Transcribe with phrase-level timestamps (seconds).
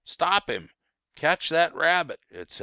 [0.03, 0.67] stop him!
[1.15, 2.59] catch that rabbit," etc.